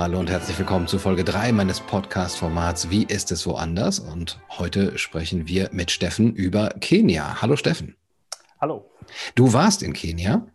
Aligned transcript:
Hallo 0.00 0.18
und 0.18 0.30
herzlich 0.30 0.58
willkommen 0.58 0.86
zu 0.86 0.98
Folge 0.98 1.24
3 1.24 1.52
meines 1.52 1.78
Podcast-Formats 1.78 2.88
Wie 2.88 3.04
ist 3.04 3.30
es 3.32 3.46
woanders? 3.46 3.98
Und 3.98 4.40
heute 4.56 4.96
sprechen 4.96 5.46
wir 5.46 5.68
mit 5.72 5.90
Steffen 5.90 6.34
über 6.34 6.70
Kenia. 6.70 7.42
Hallo 7.42 7.54
Steffen. 7.54 7.98
Hallo. 8.62 8.90
Du 9.34 9.52
warst 9.52 9.82
in 9.82 9.92
Kenia? 9.92 10.46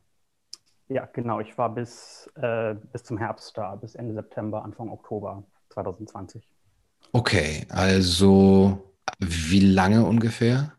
Ja, 0.88 1.08
genau. 1.14 1.42
Ich 1.42 1.56
war 1.60 1.70
bis, 1.70 2.28
äh, 2.34 2.74
bis 2.92 3.04
zum 3.04 3.20
Herbst 3.20 3.56
da, 3.56 3.76
bis 3.76 3.94
Ende 3.94 4.16
September, 4.16 4.66
Anfang 4.66 4.90
Oktober 4.90 5.44
2020. 5.70 6.50
Okay, 7.12 7.68
also 7.70 8.96
wie 9.20 9.60
lange 9.60 10.06
ungefähr? 10.06 10.74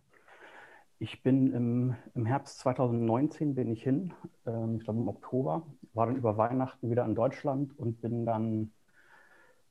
Ich 0.98 1.22
bin 1.22 1.52
im, 1.52 1.94
im 2.14 2.24
Herbst 2.24 2.58
2019 2.60 3.54
bin 3.54 3.70
ich 3.70 3.82
hin, 3.82 4.14
ähm, 4.46 4.76
ich 4.78 4.84
glaube 4.84 5.00
im 5.00 5.08
Oktober, 5.08 5.66
war 5.92 6.06
dann 6.06 6.16
über 6.16 6.38
Weihnachten 6.38 6.90
wieder 6.90 7.04
in 7.04 7.14
Deutschland 7.14 7.78
und 7.78 8.00
bin 8.00 8.24
dann 8.24 8.72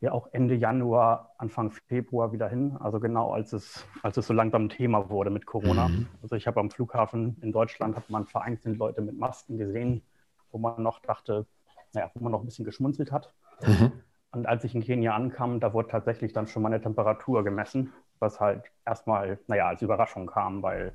ja 0.01 0.11
auch 0.11 0.29
Ende 0.33 0.53
Januar, 0.53 1.33
Anfang 1.39 1.71
Februar 1.71 2.31
wieder 2.31 2.47
hin. 2.47 2.77
Also 2.79 2.99
genau 2.99 3.31
als 3.31 3.53
es, 3.53 3.85
als 4.03 4.17
es 4.17 4.27
so 4.27 4.33
langsam 4.33 4.65
ein 4.65 4.69
Thema 4.69 5.09
wurde 5.09 5.31
mit 5.31 5.47
Corona. 5.47 5.87
Mhm. 5.87 6.07
Also 6.21 6.35
ich 6.35 6.45
habe 6.45 6.59
am 6.59 6.69
Flughafen 6.69 7.37
in 7.41 7.51
Deutschland 7.51 7.95
hat 7.95 8.09
man 8.11 8.25
vereinzelt 8.25 8.77
Leute 8.77 9.01
mit 9.01 9.17
Masken 9.17 9.57
gesehen, 9.57 10.03
wo 10.51 10.59
man 10.59 10.83
noch 10.83 10.99
dachte, 10.99 11.47
naja, 11.93 12.11
wo 12.13 12.23
man 12.23 12.33
noch 12.33 12.41
ein 12.41 12.45
bisschen 12.45 12.65
geschmunzelt 12.65 13.11
hat. 13.11 13.33
Mhm. 13.65 13.93
Und 14.31 14.45
als 14.45 14.63
ich 14.63 14.75
in 14.75 14.81
Kenia 14.81 15.15
ankam, 15.15 15.59
da 15.59 15.73
wurde 15.73 15.87
tatsächlich 15.87 16.33
dann 16.33 16.45
schon 16.45 16.61
meine 16.61 16.81
Temperatur 16.81 17.43
gemessen, 17.43 17.93
was 18.19 18.39
halt 18.39 18.63
erstmal, 18.85 19.39
naja, 19.47 19.67
als 19.69 19.81
Überraschung 19.81 20.27
kam, 20.27 20.61
weil 20.61 20.93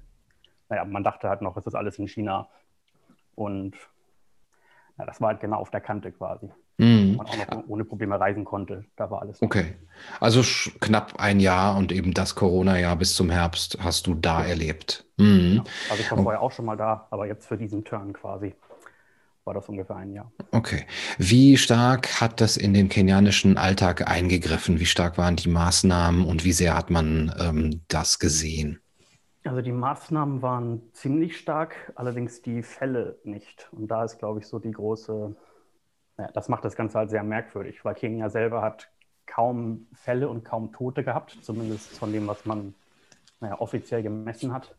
naja, 0.70 0.84
man 0.84 1.05
dachte 1.05 1.29
halt 1.29 1.42
noch, 1.42 1.56
es 1.56 1.66
ist 1.66 1.74
alles 1.74 1.98
in 1.98 2.09
China. 2.09 2.48
Und 3.34 3.74
ja, 4.98 5.05
das 5.05 5.20
war 5.20 5.29
halt 5.29 5.41
genau 5.41 5.59
auf 5.59 5.70
der 5.70 5.80
Kante 5.80 6.12
quasi. 6.12 6.48
Mhm. 6.79 7.16
Man 7.16 7.27
auch 7.27 7.37
noch 7.37 7.69
ohne 7.69 7.84
Probleme 7.84 8.19
reisen 8.19 8.45
konnte. 8.45 8.85
Da 8.96 9.10
war 9.10 9.21
alles. 9.21 9.43
Okay. 9.43 9.74
Also 10.21 10.43
knapp 10.80 11.15
ein 11.18 11.40
Jahr 11.40 11.77
und 11.77 11.93
eben 11.93 12.15
das 12.15 12.35
Corona-Jahr 12.35 12.96
bis 12.96 13.15
zum 13.15 13.30
Herbst 13.30 13.79
hast 13.82 14.07
du 14.07 14.15
da 14.15 14.43
ja. 14.43 14.49
erlebt. 14.49 15.04
Mhm. 15.18 15.57
Ja. 15.57 15.65
Also 15.90 16.02
ich 16.02 16.10
war 16.10 16.23
vorher 16.23 16.40
auch 16.40 16.52
schon 16.52 16.65
mal 16.65 16.77
da, 16.77 17.07
aber 17.10 17.27
jetzt 17.27 17.46
für 17.46 17.59
diesen 17.59 17.84
Turn 17.84 18.12
quasi 18.12 18.55
war 19.45 19.55
das 19.55 19.68
ungefähr 19.68 19.96
ein 19.96 20.12
Jahr. 20.12 20.30
Okay. 20.52 20.87
Wie 21.18 21.57
stark 21.57 22.21
hat 22.21 22.40
das 22.40 22.57
in 22.57 22.73
den 22.73 22.88
kenianischen 22.88 23.59
Alltag 23.59 24.09
eingegriffen? 24.09 24.79
Wie 24.79 24.87
stark 24.87 25.18
waren 25.18 25.37
die 25.37 25.49
Maßnahmen 25.49 26.24
und 26.24 26.45
wie 26.45 26.52
sehr 26.52 26.77
hat 26.77 26.90
man 26.90 27.34
ähm, 27.40 27.80
das 27.88 28.18
gesehen? 28.18 28.80
Also 29.45 29.63
die 29.63 29.73
Maßnahmen 29.73 30.43
waren 30.43 30.83
ziemlich 30.93 31.38
stark, 31.38 31.93
allerdings 31.95 32.43
die 32.43 32.63
Fälle 32.63 33.19
nicht. 33.24 33.69
Und 33.73 33.88
da 33.88 34.05
ist, 34.05 34.19
glaube 34.19 34.41
ich, 34.41 34.46
so 34.46 34.59
die 34.59 34.71
große, 34.71 35.35
naja, 36.19 36.30
das 36.35 36.49
macht 36.51 36.65
das 36.65 36.77
Ganze 36.77 36.99
halt 36.99 37.10
sehr 37.10 37.23
merkwürdig, 37.23 37.85
weil 37.85 37.95
Kenia 37.95 38.29
selber 38.29 38.61
hat 38.61 38.91
kaum 39.24 39.87
Fälle 39.95 40.29
und 40.29 40.45
kaum 40.45 40.73
Tote 40.73 41.05
gehabt, 41.05 41.38
zumindest 41.43 41.99
von 41.99 42.13
dem, 42.13 42.27
was 42.27 42.45
man 42.45 42.74
naja, 43.41 43.59
offiziell 43.61 44.02
gemessen 44.02 44.52
hat. 44.52 44.77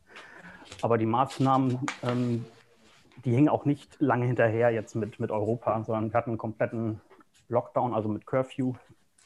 Aber 0.84 1.00
die 1.00 1.08
Maßnahmen, 1.08 1.80
ähm, 2.04 2.46
die 3.26 3.32
hingen 3.32 3.50
auch 3.50 3.66
nicht 3.66 4.00
lange 4.00 4.28
hinterher 4.28 4.70
jetzt 4.70 4.96
mit, 4.96 5.20
mit 5.20 5.32
Europa, 5.32 5.84
sondern 5.84 6.12
wir 6.12 6.18
hatten 6.18 6.32
einen 6.32 6.38
kompletten 6.38 7.02
Lockdown, 7.50 7.96
also 7.96 8.10
mit 8.10 8.28
Curfew, 8.28 8.74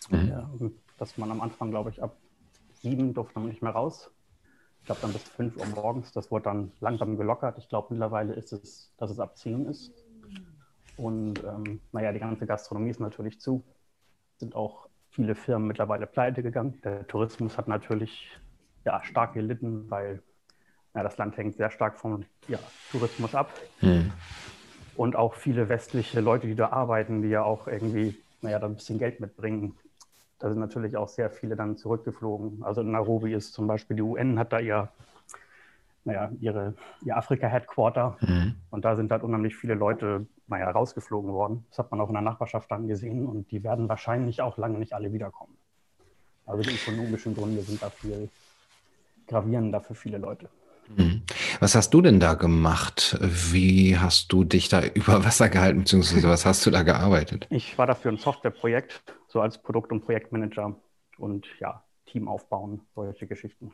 mhm. 0.09 0.28
ja, 0.30 0.50
dass 0.97 1.17
man 1.17 1.30
am 1.30 1.41
Anfang, 1.41 1.72
glaube 1.72 1.89
ich, 1.89 2.02
ab 2.02 2.16
sieben 2.73 3.13
durfte 3.13 3.38
man 3.39 3.50
nicht 3.50 3.61
mehr 3.61 3.73
raus 3.73 4.11
ich 4.86 4.88
glaube 4.88 5.02
dann 5.02 5.14
bis 5.14 5.23
5 5.23 5.58
Uhr 5.58 5.66
morgens. 5.66 6.11
Das 6.11 6.30
wurde 6.30 6.44
dann 6.44 6.72
langsam 6.80 7.17
gelockert. 7.17 7.58
Ich 7.58 7.67
glaube 7.69 7.88
mittlerweile 7.89 8.33
ist 8.33 8.53
es, 8.53 8.94
dass 8.97 9.09
es 9.09 9.19
ab 9.19 9.36
10 9.36 9.66
ist. 9.66 9.91
Und 10.95 11.44
ähm, 11.44 11.81
naja, 11.91 12.11
die 12.11 12.19
ganze 12.19 12.45
Gastronomie 12.45 12.91
ist 12.91 13.00
natürlich 13.00 13.41
zu. 13.41 13.63
Sind 14.38 14.53
auch 14.53 14.88
viele 15.09 15.33
Firmen 15.33 15.67
mittlerweile 15.67 16.06
pleite 16.06 16.44
gegangen. 16.44 16.80
Der 16.83 17.08
Tourismus 17.08 17.58
hat 17.58 17.67
natürlich 17.67 18.30
ja, 18.85 19.03
stark 19.03 19.34
gelitten, 19.34 19.90
weil 19.90 20.22
ja, 20.94 21.02
das 21.02 21.17
Land 21.17 21.35
hängt 21.35 21.56
sehr 21.56 21.72
stark 21.72 21.97
vom 21.97 22.23
ja, 22.47 22.59
Tourismus 22.91 23.34
ab. 23.34 23.50
Hm. 23.79 24.12
Und 24.96 25.16
auch 25.16 25.34
viele 25.34 25.67
westliche 25.67 26.22
Leute, 26.22 26.46
die 26.46 26.56
da 26.56 26.69
arbeiten, 26.69 27.23
die 27.23 27.29
ja 27.29 27.41
auch 27.41 27.67
irgendwie, 27.67 28.16
naja, 28.44 28.59
da 28.59 28.67
ein 28.67 28.75
bisschen 28.75 29.00
Geld 29.00 29.19
mitbringen, 29.19 29.75
da 30.40 30.50
sind 30.50 30.59
natürlich 30.59 30.97
auch 30.97 31.07
sehr 31.07 31.29
viele 31.29 31.56
dann 31.56 31.78
zurückgeflogen. 31.78 32.63
Also 32.63 32.81
in 32.81 32.91
Nairobi 32.91 33.34
ist 33.34 33.53
zum 33.53 33.68
Beispiel 33.68 33.96
die 33.96 34.01
UN 34.01 34.38
hat 34.38 34.51
da 34.53 34.59
ihr, 34.59 34.90
naja, 36.03 36.31
ihre, 36.40 36.73
ihr 37.03 37.18
Afrika-Headquarter 37.18 38.18
mhm. 38.22 38.56
und 38.69 38.85
da 38.85 38.96
sind 38.96 39.12
halt 39.12 39.23
unheimlich 39.23 39.56
viele 39.56 39.75
Leute, 39.75 40.28
naja, 40.47 40.69
rausgeflogen 40.69 41.31
worden. 41.31 41.66
Das 41.69 41.79
hat 41.79 41.91
man 41.91 42.01
auch 42.01 42.09
in 42.09 42.13
der 42.13 42.22
Nachbarschaft 42.22 42.69
dann 42.69 42.88
gesehen 42.88 43.25
und 43.25 43.51
die 43.51 43.63
werden 43.63 43.90
wahrscheinlich 43.90 44.41
auch 44.41 44.57
lange 44.57 44.78
nicht 44.78 44.94
alle 44.94 45.13
wiederkommen. 45.13 45.57
Also 46.46 46.62
die 46.62 46.75
ökonomischen 46.75 47.35
Gründe 47.35 47.62
sind 47.62 47.81
da 47.81 47.90
viel 47.90 48.29
gravierender 49.28 49.81
für 49.81 49.96
viele 49.96 50.17
Leute. 50.17 50.50
Mhm. 50.96 51.23
Was 51.59 51.75
hast 51.75 51.93
du 51.93 52.01
denn 52.01 52.19
da 52.19 52.33
gemacht? 52.33 53.17
Wie 53.21 53.97
hast 53.97 54.31
du 54.31 54.43
dich 54.43 54.69
da 54.69 54.83
über 54.93 55.23
Wasser 55.25 55.49
gehalten, 55.49 55.79
beziehungsweise 55.79 56.29
was 56.29 56.45
hast 56.45 56.66
du 56.66 56.71
da 56.71 56.83
gearbeitet? 56.83 57.47
Ich 57.49 57.77
war 57.77 57.88
dafür 57.88 58.11
ein 58.11 58.17
Softwareprojekt, 58.17 59.03
so 59.27 59.41
als 59.41 59.61
Produkt- 59.61 59.91
und 59.91 60.01
Projektmanager 60.01 60.75
und 61.17 61.45
ja, 61.59 61.83
Team 62.05 62.27
aufbauen, 62.27 62.81
solche 62.93 63.27
Geschichten. 63.27 63.71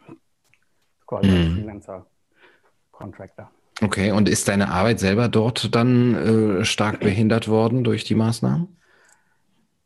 Quasi 1.05 1.27
mhm. 1.27 1.55
Freelancer, 1.55 2.05
Contractor. 2.91 3.51
Okay, 3.83 4.11
und 4.11 4.29
ist 4.29 4.47
deine 4.47 4.69
Arbeit 4.69 4.99
selber 4.99 5.27
dort 5.27 5.73
dann 5.75 6.59
äh, 6.61 6.65
stark 6.65 6.99
behindert 7.01 7.47
worden 7.47 7.83
durch 7.83 8.03
die 8.03 8.15
Maßnahmen? 8.15 8.77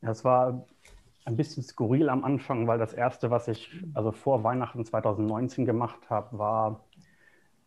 Das 0.01 0.23
war 0.23 0.65
ein 1.25 1.35
bisschen 1.35 1.63
skurril 1.63 2.09
am 2.09 2.23
Anfang, 2.23 2.67
weil 2.67 2.77
das 2.77 2.93
erste, 2.93 3.31
was 3.31 3.47
ich 3.47 3.71
also 3.93 4.11
vor 4.11 4.43
Weihnachten 4.43 4.85
2019 4.85 5.65
gemacht 5.65 6.09
habe, 6.09 6.37
war 6.37 6.84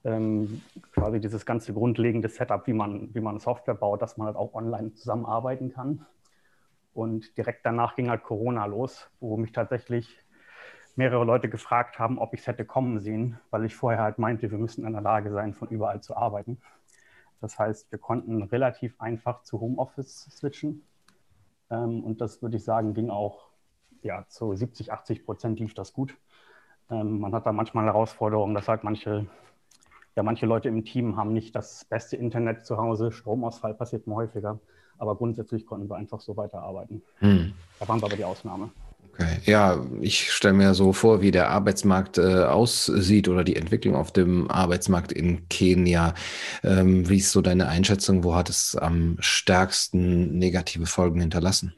ähm, 0.05 0.63
quasi 0.93 1.21
dieses 1.21 1.45
ganze 1.45 1.73
grundlegende 1.73 2.29
Setup, 2.29 2.67
wie 2.67 2.73
man, 2.73 3.15
wie 3.15 3.21
man 3.21 3.39
Software 3.39 3.75
baut, 3.75 4.03
dass 4.03 4.17
man 4.17 4.29
halt 4.29 4.37
auch 4.37 4.55
online 4.55 4.95
zusammenarbeiten 4.95 5.73
kann. 5.73 6.07
Und 6.95 7.37
direkt 7.37 7.65
danach 7.65 7.97
ging 7.97 8.11
halt 8.11 8.23
Corona 8.23 8.67
los, 8.67 9.11
wo 9.21 9.37
mich 9.37 9.53
tatsächlich 9.53 10.19
mehrere 10.97 11.25
Leute 11.25 11.49
gefragt 11.49 11.99
haben, 11.99 12.19
ob 12.19 12.35
ich 12.35 12.41
es 12.41 12.47
hätte 12.49 12.65
kommen 12.65 12.99
sehen, 12.99 13.39
weil 13.51 13.65
ich 13.65 13.77
vorher 13.77 14.03
halt 14.03 14.19
meinte, 14.19 14.51
wir 14.51 14.59
müssen 14.59 14.85
in 14.85 14.93
der 14.93 15.03
Lage 15.03 15.31
sein, 15.31 15.55
von 15.55 15.69
überall 15.69 16.01
zu 16.01 16.17
arbeiten. 16.17 16.59
Das 17.41 17.59
heißt, 17.59 17.93
wir 17.93 17.99
konnten 18.01 18.43
relativ 18.43 19.01
einfach 19.01 19.43
zu 19.43 19.61
Homeoffice 19.61 20.29
switchen. 20.31 20.83
Ähm, 21.71 22.03
und 22.03 22.21
das 22.21 22.43
würde 22.43 22.57
ich 22.57 22.65
sagen, 22.65 22.95
ging 22.95 23.11
auch 23.11 23.49
ja, 24.03 24.27
zu 24.29 24.55
70, 24.55 24.93
80 24.93 25.25
Prozent 25.25 25.61
lief 25.61 25.75
das 25.75 25.93
gut. 25.93 26.17
Ähm, 26.91 27.21
man 27.21 27.33
hat 27.33 27.47
da 27.47 27.53
manchmal 27.53 27.85
Herausforderungen, 27.85 28.55
dass 28.55 28.69
halt 28.69 28.85
manche 28.85 29.27
ja, 30.19 30.25
manche 30.25 30.47
Leute 30.47 30.69
im 30.69 30.85
Team 30.85 31.17
haben 31.17 31.33
nicht 31.33 31.55
das 31.55 31.85
beste 31.85 32.17
Internet 32.17 32.67
zu 32.67 32.77
Hause. 32.77 33.13
Stromausfall 33.13 33.73
passiert 33.73 34.09
mir 34.09 34.17
häufiger. 34.17 34.59
Aber 34.99 35.15
grundsätzlich 35.15 35.65
konnten 35.65 35.89
wir 35.89 35.95
einfach 35.95 36.21
so 36.21 36.37
weiterarbeiten. 36.37 37.03
Hm. 37.21 37.53
Da 37.79 37.87
waren 37.87 38.01
wir 38.03 38.07
aber 38.07 38.17
die 38.17 38.25
Ausnahme. 38.25 38.71
Okay. 39.13 39.39
Ja, 39.45 39.79
ich 40.01 40.33
stelle 40.33 40.55
mir 40.55 40.75
so 40.75 40.93
vor, 40.93 41.23
wie 41.23 41.31
der 41.31 41.51
Arbeitsmarkt 41.51 42.19
äh, 42.19 42.43
aussieht 42.43 43.29
oder 43.29 43.45
die 43.45 43.55
Entwicklung 43.55 43.95
auf 43.95 44.11
dem 44.11 44.51
Arbeitsmarkt 44.51 45.13
in 45.13 45.49
Kenia. 45.49 46.15
Ähm, 46.65 47.09
wie 47.09 47.19
ist 47.19 47.31
so 47.31 47.41
deine 47.41 47.69
Einschätzung? 47.69 48.25
Wo 48.25 48.35
hat 48.35 48.49
es 48.49 48.75
am 48.75 49.19
stärksten 49.21 50.37
negative 50.37 50.87
Folgen 50.87 51.21
hinterlassen? 51.21 51.75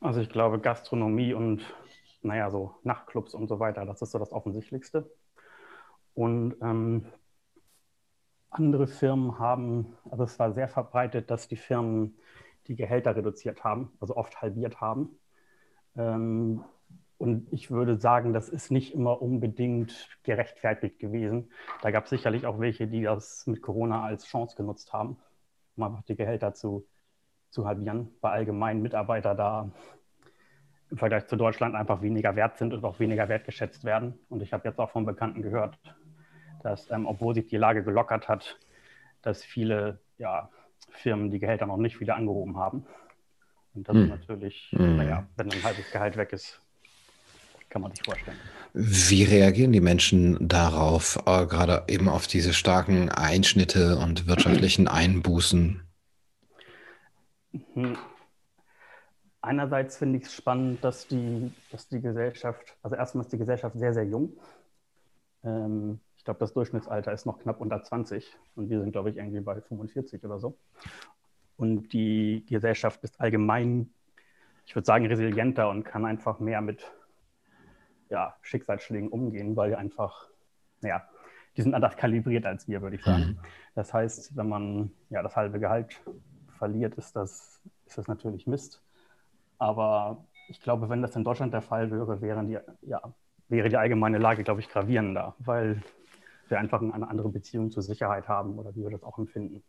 Also 0.00 0.20
ich 0.20 0.28
glaube 0.28 0.60
Gastronomie 0.60 1.34
und 1.34 1.62
naja, 2.22 2.52
so 2.52 2.76
Nachtclubs 2.84 3.34
und 3.34 3.48
so 3.48 3.58
weiter, 3.58 3.84
das 3.84 4.00
ist 4.00 4.12
so 4.12 4.20
das 4.20 4.30
Offensichtlichste. 4.30 5.10
Und 6.14 6.56
ähm, 6.60 7.06
andere 8.50 8.86
Firmen 8.86 9.38
haben, 9.38 9.96
also 10.10 10.24
es 10.24 10.38
war 10.38 10.52
sehr 10.52 10.68
verbreitet, 10.68 11.30
dass 11.30 11.48
die 11.48 11.56
Firmen 11.56 12.16
die 12.66 12.76
Gehälter 12.76 13.16
reduziert 13.16 13.64
haben, 13.64 13.92
also 14.00 14.16
oft 14.16 14.42
halbiert 14.42 14.80
haben. 14.80 15.10
Ähm, 15.96 16.64
und 17.18 17.52
ich 17.52 17.70
würde 17.70 18.00
sagen, 18.00 18.32
das 18.32 18.48
ist 18.48 18.70
nicht 18.70 18.94
immer 18.94 19.20
unbedingt 19.20 20.08
gerechtfertigt 20.22 20.98
gewesen. 20.98 21.50
Da 21.82 21.90
gab 21.90 22.04
es 22.04 22.10
sicherlich 22.10 22.46
auch 22.46 22.58
welche, 22.58 22.86
die 22.86 23.02
das 23.02 23.46
mit 23.46 23.60
Corona 23.60 24.04
als 24.04 24.24
Chance 24.24 24.56
genutzt 24.56 24.92
haben, 24.92 25.18
um 25.76 25.82
einfach 25.82 26.02
die 26.02 26.16
Gehälter 26.16 26.54
zu, 26.54 26.86
zu 27.50 27.66
halbieren, 27.66 28.08
weil 28.20 28.32
allgemein 28.32 28.80
Mitarbeiter 28.80 29.34
da 29.34 29.70
im 30.90 30.96
Vergleich 30.96 31.26
zu 31.26 31.36
Deutschland 31.36 31.74
einfach 31.74 32.00
weniger 32.02 32.36
wert 32.36 32.56
sind 32.56 32.72
und 32.72 32.84
auch 32.84 32.98
weniger 32.98 33.28
wertgeschätzt 33.28 33.84
werden. 33.84 34.18
Und 34.28 34.42
ich 34.42 34.52
habe 34.52 34.66
jetzt 34.66 34.78
auch 34.78 34.90
von 34.90 35.04
Bekannten 35.04 35.42
gehört, 35.42 35.78
dass, 36.62 36.90
ähm, 36.90 37.06
obwohl 37.06 37.34
sich 37.34 37.46
die 37.46 37.56
Lage 37.56 37.82
gelockert 37.82 38.28
hat, 38.28 38.58
dass 39.22 39.42
viele 39.42 40.00
ja, 40.18 40.50
Firmen 40.90 41.30
die 41.30 41.38
Gehälter 41.38 41.66
noch 41.66 41.76
nicht 41.76 42.00
wieder 42.00 42.16
angehoben 42.16 42.56
haben. 42.56 42.86
Und 43.74 43.88
das 43.88 43.94
hm. 43.94 44.02
ist 44.04 44.08
natürlich, 44.10 44.68
hm. 44.70 44.96
naja, 44.96 45.26
wenn 45.36 45.52
ein 45.52 45.62
halbes 45.62 45.90
Gehalt 45.90 46.16
weg 46.16 46.32
ist, 46.32 46.60
kann 47.68 47.82
man 47.82 47.92
sich 47.92 48.04
vorstellen. 48.04 48.36
Wie 48.72 49.22
reagieren 49.24 49.72
die 49.72 49.80
Menschen 49.80 50.36
darauf, 50.48 51.16
äh, 51.26 51.46
gerade 51.46 51.84
eben 51.88 52.08
auf 52.08 52.26
diese 52.26 52.52
starken 52.52 53.08
Einschnitte 53.08 53.96
und 53.98 54.26
wirtschaftlichen 54.26 54.88
Einbußen? 54.88 55.82
Hm. 57.74 57.96
einerseits 59.40 59.96
finde 59.96 60.18
ich 60.18 60.24
es 60.24 60.34
spannend, 60.34 60.84
dass 60.84 61.08
die, 61.08 61.52
dass 61.72 61.88
die 61.88 62.00
Gesellschaft, 62.00 62.76
also 62.82 62.94
erstmal 62.94 63.24
ist 63.24 63.32
die 63.32 63.38
Gesellschaft 63.38 63.76
sehr, 63.76 63.92
sehr 63.92 64.04
jung. 64.04 64.34
Ähm, 65.42 66.00
ich 66.20 66.24
glaube, 66.24 66.38
das 66.38 66.52
Durchschnittsalter 66.52 67.14
ist 67.14 67.24
noch 67.24 67.38
knapp 67.38 67.62
unter 67.62 67.82
20 67.82 68.36
und 68.54 68.68
wir 68.68 68.78
sind, 68.78 68.92
glaube 68.92 69.08
ich, 69.08 69.16
irgendwie 69.16 69.40
bei 69.40 69.58
45 69.58 70.22
oder 70.22 70.38
so. 70.38 70.58
Und 71.56 71.94
die 71.94 72.44
Gesellschaft 72.46 73.02
ist 73.04 73.18
allgemein, 73.18 73.88
ich 74.66 74.76
würde 74.76 74.84
sagen, 74.84 75.06
resilienter 75.06 75.70
und 75.70 75.82
kann 75.82 76.04
einfach 76.04 76.38
mehr 76.38 76.60
mit 76.60 76.92
ja, 78.10 78.36
Schicksalsschlägen 78.42 79.08
umgehen, 79.08 79.56
weil 79.56 79.74
einfach, 79.74 80.28
naja, 80.82 81.08
die 81.56 81.62
sind 81.62 81.72
anders 81.72 81.96
kalibriert 81.96 82.44
als 82.44 82.68
wir, 82.68 82.82
würde 82.82 82.96
ich 82.96 83.02
sagen. 83.02 83.24
Mhm. 83.24 83.38
Das 83.74 83.94
heißt, 83.94 84.36
wenn 84.36 84.50
man 84.50 84.92
ja 85.08 85.22
das 85.22 85.36
halbe 85.36 85.58
Gehalt 85.58 86.02
verliert, 86.58 86.96
ist 86.96 87.16
das, 87.16 87.62
ist 87.86 87.96
das 87.96 88.08
natürlich 88.08 88.46
Mist. 88.46 88.84
Aber 89.56 90.26
ich 90.48 90.60
glaube, 90.60 90.90
wenn 90.90 91.00
das 91.00 91.16
in 91.16 91.24
Deutschland 91.24 91.54
der 91.54 91.62
Fall 91.62 91.90
wäre, 91.90 92.20
wären 92.20 92.46
die, 92.46 92.58
ja, 92.82 93.00
wäre 93.48 93.70
die 93.70 93.78
allgemeine 93.78 94.18
Lage, 94.18 94.44
glaube 94.44 94.60
ich, 94.60 94.68
gravierender, 94.68 95.34
weil 95.38 95.82
wir 96.50 96.58
einfach 96.58 96.80
eine 96.80 97.08
andere 97.08 97.28
Beziehung 97.28 97.70
zur 97.70 97.82
Sicherheit 97.82 98.28
haben 98.28 98.58
oder 98.58 98.74
wie 98.74 98.82
wir 98.82 98.90
das 98.90 99.02
auch 99.02 99.18
empfinden. 99.18 99.62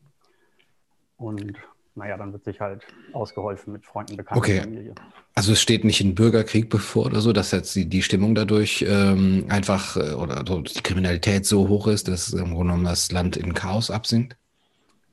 Und 1.18 1.58
naja, 1.96 2.18
dann 2.18 2.32
wird 2.32 2.44
sich 2.46 2.60
halt 2.62 2.86
ausgeholfen 3.14 3.74
mit 3.74 3.86
Freunden, 3.86 4.16
Bekannten, 4.16 4.40
okay. 4.40 4.62
Familie. 4.62 4.96
Also 5.36 5.52
es 5.54 5.62
steht 5.62 5.84
nicht 5.84 6.02
ein 6.02 6.16
Bürgerkrieg 6.16 6.70
bevor 6.70 7.08
oder 7.08 7.22
so, 7.22 7.34
dass 7.34 7.52
jetzt 7.52 7.76
die, 7.76 7.88
die 7.88 8.02
Stimmung 8.02 8.34
dadurch 8.34 8.86
ähm, 8.88 9.46
einfach 9.50 9.98
äh, 9.98 10.14
oder 10.14 10.44
die 10.44 10.82
Kriminalität 10.82 11.46
so 11.46 11.68
hoch 11.68 11.88
ist, 11.88 12.08
dass 12.08 12.34
im 12.34 12.54
Grunde 12.54 12.74
genommen 12.74 12.86
das 12.86 13.12
Land 13.12 13.38
in 13.38 13.54
Chaos 13.54 13.92
absinkt? 13.92 14.38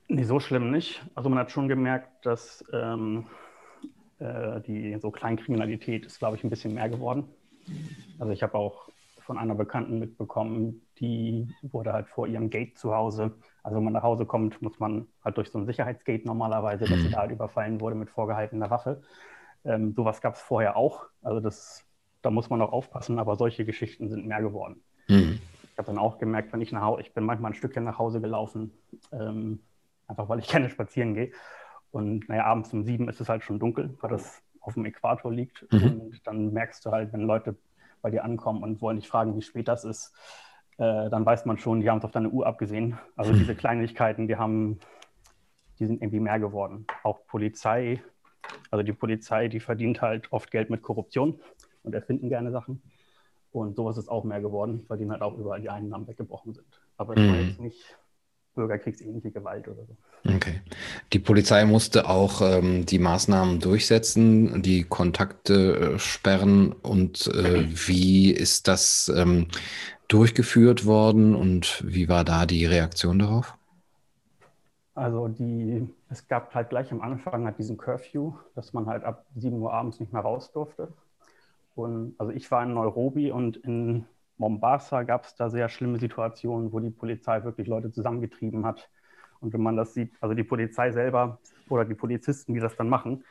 Nee, 0.07 0.23
so 0.23 0.39
schlimm 0.39 0.71
nicht. 0.71 1.03
Also 1.15 1.29
man 1.29 1.39
hat 1.39 1.51
schon 1.51 1.67
gemerkt, 1.67 2.25
dass 2.25 2.63
ähm, 2.73 3.27
äh, 4.19 4.61
die 4.61 4.97
so 5.01 5.11
Kleinkriminalität 5.11 6.05
ist, 6.05 6.19
glaube 6.19 6.37
ich, 6.37 6.43
ein 6.43 6.49
bisschen 6.49 6.73
mehr 6.73 6.89
geworden. 6.89 7.25
Also 8.17 8.33
ich 8.33 8.41
habe 8.41 8.55
auch 8.55 8.89
von 9.21 9.37
einer 9.37 9.55
Bekannten 9.55 9.99
mitbekommen, 9.99 10.81
die 10.99 11.47
wurde 11.61 11.93
halt 11.93 12.07
vor 12.07 12.27
ihrem 12.27 12.49
Gate 12.49 12.77
zu 12.77 12.93
Hause. 12.93 13.35
Also 13.63 13.77
wenn 13.77 13.83
man 13.83 13.93
nach 13.93 14.03
Hause 14.03 14.25
kommt, 14.25 14.61
muss 14.61 14.79
man 14.79 15.07
halt 15.23 15.37
durch 15.37 15.49
so 15.49 15.57
ein 15.57 15.65
Sicherheitsgate 15.65 16.25
normalerweise, 16.25 16.85
dass 16.85 16.99
sie 16.99 17.07
mhm. 17.07 17.11
da 17.11 17.19
halt 17.19 17.31
überfallen 17.31 17.79
wurde 17.79 17.95
mit 17.95 18.09
vorgehaltener 18.09 18.69
Waffe. 18.69 19.01
Ähm, 19.65 19.93
sowas 19.93 20.21
gab 20.21 20.35
es 20.35 20.41
vorher 20.41 20.75
auch. 20.75 21.05
Also 21.21 21.39
das, 21.39 21.85
da 22.21 22.31
muss 22.31 22.49
man 22.49 22.61
auch 22.61 22.71
aufpassen, 22.71 23.19
aber 23.19 23.35
solche 23.35 23.65
Geschichten 23.65 24.09
sind 24.09 24.25
mehr 24.25 24.41
geworden. 24.41 24.81
Mhm. 25.07 25.39
Ich 25.71 25.77
habe 25.77 25.87
dann 25.87 25.97
auch 25.97 26.17
gemerkt, 26.17 26.51
wenn 26.51 26.61
ich 26.61 26.71
nach 26.71 26.81
Hause, 26.81 27.01
ich 27.01 27.13
bin 27.13 27.23
manchmal 27.23 27.51
ein 27.51 27.55
Stückchen 27.55 27.85
nach 27.85 27.97
Hause 27.97 28.19
gelaufen, 28.19 28.71
ähm, 29.11 29.59
einfach 30.07 30.27
weil 30.27 30.39
ich 30.39 30.47
gerne 30.49 30.69
spazieren 30.69 31.13
gehe. 31.13 31.31
Und 31.91 32.29
naja, 32.29 32.45
abends 32.45 32.73
um 32.73 32.83
sieben 32.83 33.09
ist 33.09 33.21
es 33.21 33.29
halt 33.29 33.43
schon 33.43 33.59
dunkel, 33.59 33.97
weil 34.01 34.09
das 34.09 34.43
auf 34.61 34.73
dem 34.73 34.85
Äquator 34.85 35.31
liegt. 35.31 35.65
Mhm. 35.71 36.01
Und 36.01 36.27
dann 36.27 36.53
merkst 36.53 36.85
du 36.85 36.91
halt, 36.91 37.13
wenn 37.13 37.21
Leute 37.21 37.55
bei 38.01 38.11
dir 38.11 38.23
ankommen 38.23 38.63
und 38.63 38.81
wollen 38.81 38.97
dich 38.97 39.07
fragen, 39.07 39.35
wie 39.35 39.41
spät 39.41 39.67
das 39.67 39.83
ist, 39.83 40.13
äh, 40.79 41.09
dann 41.09 41.25
weiß 41.25 41.45
man 41.45 41.57
schon, 41.57 41.81
die 41.81 41.89
haben 41.89 41.97
es 41.97 42.05
auf 42.05 42.11
deine 42.11 42.29
Uhr 42.29 42.47
abgesehen. 42.47 42.97
Also 43.17 43.33
diese 43.33 43.53
Kleinigkeiten, 43.63 44.27
die 44.27 44.37
haben, 44.37 44.79
die 45.77 45.85
sind 45.85 46.01
irgendwie 46.01 46.21
mehr 46.21 46.39
geworden. 46.39 46.87
Auch 47.03 47.27
Polizei, 47.27 48.01
also 48.71 48.81
die 48.81 48.93
Polizei, 48.93 49.49
die 49.49 49.59
verdient 49.59 50.01
halt 50.01 50.31
oft 50.31 50.51
Geld 50.51 50.69
mit 50.69 50.81
Korruption 50.81 51.39
und 51.83 51.93
erfinden 51.93 52.29
gerne 52.29 52.51
Sachen. 52.51 52.81
Und 53.51 53.75
sowas 53.75 53.97
ist 53.97 54.07
auch 54.07 54.23
mehr 54.23 54.39
geworden, 54.39 54.85
weil 54.87 54.97
denen 54.97 55.11
halt 55.11 55.21
auch 55.21 55.37
überall 55.37 55.59
die 55.59 55.69
Einnahmen 55.69 56.07
weggebrochen 56.07 56.53
sind. 56.53 56.67
Aber 56.95 57.17
es 57.17 57.23
mhm. 57.23 57.29
war 57.29 57.35
jetzt 57.41 57.59
nicht 57.59 57.97
bürgerkriegsähnliche 58.55 59.31
Gewalt 59.31 59.67
oder 59.67 59.85
so. 59.85 59.97
Okay. 60.35 60.61
Die 61.11 61.19
Polizei 61.19 61.65
musste 61.65 62.07
auch 62.07 62.41
ähm, 62.41 62.85
die 62.85 62.99
Maßnahmen 62.99 63.59
durchsetzen, 63.59 64.61
die 64.61 64.83
Kontakte 64.83 65.95
äh, 65.95 65.99
sperren. 65.99 66.71
Und 66.71 67.27
äh, 67.27 67.65
wie 67.87 68.31
ist 68.31 68.67
das 68.67 69.11
ähm, 69.13 69.47
durchgeführt 70.09 70.85
worden 70.85 71.35
und 71.35 71.83
wie 71.87 72.09
war 72.09 72.25
da 72.25 72.45
die 72.45 72.65
Reaktion 72.65 73.19
darauf? 73.19 73.55
Also 74.95 75.29
die, 75.29 75.87
es 76.09 76.27
gab 76.27 76.53
halt 76.53 76.69
gleich 76.69 76.91
am 76.91 76.99
Anfang 76.99 77.45
halt 77.45 77.57
diesen 77.57 77.77
Curfew, 77.77 78.33
dass 78.55 78.73
man 78.73 78.87
halt 78.87 79.05
ab 79.05 79.25
7 79.37 79.55
Uhr 79.57 79.71
abends 79.71 80.01
nicht 80.01 80.11
mehr 80.11 80.23
raus 80.23 80.51
durfte. 80.51 80.91
Und 81.75 82.15
also 82.17 82.33
ich 82.33 82.51
war 82.51 82.63
in 82.63 82.73
Nairobi 82.73 83.31
und 83.31 83.55
in 83.57 84.05
Mombasa 84.37 85.03
gab 85.03 85.25
es 85.25 85.35
da 85.35 85.49
sehr 85.49 85.69
schlimme 85.69 85.99
Situationen, 85.99 86.73
wo 86.73 86.79
die 86.79 86.89
Polizei 86.89 87.43
wirklich 87.43 87.67
Leute 87.67 87.91
zusammengetrieben 87.91 88.65
hat. 88.65 88.89
Und 89.39 89.53
wenn 89.53 89.61
man 89.61 89.77
das 89.77 89.93
sieht, 89.93 90.11
also 90.19 90.35
die 90.35 90.43
Polizei 90.43 90.91
selber 90.91 91.39
oder 91.69 91.85
die 91.85 91.95
Polizisten, 91.95 92.53
die 92.53 92.59
das 92.59 92.75
dann 92.75 92.89
machen, 92.89 93.23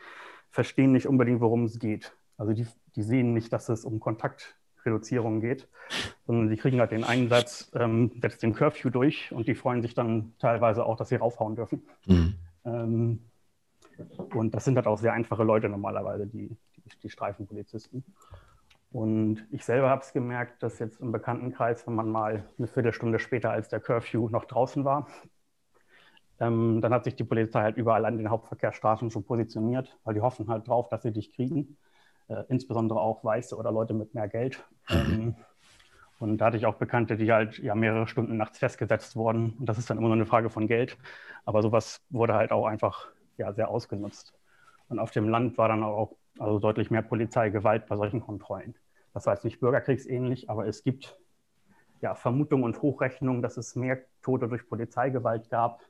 verstehen 0.50 0.92
nicht 0.92 1.06
unbedingt, 1.06 1.40
worum 1.40 1.64
es 1.64 1.78
geht. 1.78 2.14
Also 2.38 2.54
die, 2.54 2.66
die 2.94 3.02
sehen 3.02 3.34
nicht, 3.34 3.52
dass 3.52 3.68
es 3.68 3.84
um 3.84 4.00
Kontaktreduzierung 4.88 5.40
geht, 5.40 5.68
sondern 6.26 6.50
die 6.50 6.56
kriegen 6.56 6.80
halt 6.80 6.90
den 6.90 7.04
Einsatz, 7.04 7.70
ähm, 7.74 8.10
setzt 8.20 8.42
den 8.42 8.54
Curfew 8.54 8.90
durch 8.90 9.32
und 9.32 9.46
die 9.46 9.54
freuen 9.54 9.82
sich 9.82 9.94
dann 9.94 10.32
teilweise 10.38 10.84
auch, 10.84 10.96
dass 10.96 11.08
sie 11.10 11.16
raufhauen 11.16 11.56
dürfen. 11.56 11.82
Mhm. 12.06 12.34
Ähm, 12.64 13.18
und 14.34 14.54
das 14.54 14.64
sind 14.64 14.76
halt 14.76 14.86
auch 14.86 14.98
sehr 14.98 15.12
einfache 15.12 15.44
Leute 15.44 15.68
normalerweise, 15.68 16.26
die, 16.26 16.48
die, 16.76 16.98
die 17.02 17.10
Streifenpolizisten. 17.10 18.04
Und 18.90 19.46
ich 19.50 19.64
selber 19.64 19.90
habe 19.90 20.02
es 20.02 20.12
gemerkt, 20.12 20.62
dass 20.62 20.78
jetzt 20.78 21.00
im 21.00 21.12
Bekanntenkreis, 21.12 21.86
wenn 21.86 21.94
man 21.94 22.08
mal 22.08 22.44
eine 22.56 22.66
Viertelstunde 22.66 23.18
später 23.18 23.50
als 23.50 23.68
der 23.68 23.80
Curfew 23.80 24.28
noch 24.30 24.46
draußen 24.46 24.84
war, 24.84 25.08
ähm, 26.40 26.80
dann 26.80 26.94
hat 26.94 27.04
sich 27.04 27.16
die 27.16 27.24
Polizei 27.24 27.60
halt 27.60 27.76
überall 27.76 28.04
an 28.06 28.16
den 28.16 28.30
Hauptverkehrsstraßen 28.30 29.10
schon 29.10 29.24
positioniert, 29.24 29.98
weil 30.04 30.14
die 30.14 30.20
hoffen 30.20 30.48
halt 30.48 30.68
drauf, 30.68 30.88
dass 30.88 31.02
sie 31.02 31.12
dich 31.12 31.32
kriegen. 31.32 31.76
Äh, 32.28 32.44
insbesondere 32.48 33.00
auch 33.00 33.24
Weiße 33.24 33.56
oder 33.56 33.72
Leute 33.72 33.94
mit 33.94 34.14
mehr 34.14 34.28
Geld. 34.28 34.62
Ähm, 34.90 35.34
und 36.18 36.38
da 36.38 36.46
hatte 36.46 36.56
ich 36.56 36.66
auch 36.66 36.74
Bekannte, 36.74 37.16
die 37.16 37.32
halt 37.32 37.58
ja 37.58 37.74
mehrere 37.74 38.08
Stunden 38.08 38.36
nachts 38.36 38.58
festgesetzt 38.58 39.14
wurden. 39.16 39.54
Und 39.58 39.66
das 39.66 39.78
ist 39.78 39.88
dann 39.88 39.98
immer 39.98 40.08
nur 40.08 40.16
eine 40.16 40.26
Frage 40.26 40.50
von 40.50 40.66
Geld. 40.66 40.96
Aber 41.44 41.62
sowas 41.62 42.00
wurde 42.10 42.34
halt 42.34 42.50
auch 42.50 42.66
einfach 42.66 43.08
ja, 43.36 43.52
sehr 43.52 43.68
ausgenutzt. 43.68 44.34
Und 44.88 44.98
auf 44.98 45.10
dem 45.10 45.28
Land 45.28 45.58
war 45.58 45.68
dann 45.68 45.82
auch 45.82 46.16
also 46.38 46.58
deutlich 46.58 46.90
mehr 46.90 47.02
Polizeigewalt 47.02 47.86
bei 47.86 47.96
solchen 47.96 48.20
Kontrollen. 48.20 48.74
Das 49.14 49.26
war 49.26 49.34
jetzt 49.34 49.44
nicht 49.44 49.60
bürgerkriegsähnlich, 49.60 50.50
aber 50.50 50.66
es 50.66 50.82
gibt 50.82 51.16
ja, 52.00 52.14
Vermutungen 52.14 52.64
und 52.64 52.80
Hochrechnungen, 52.82 53.42
dass 53.42 53.56
es 53.56 53.74
mehr 53.74 53.98
Tote 54.22 54.48
durch 54.48 54.68
Polizeigewalt 54.68 55.50
gab 55.50 55.82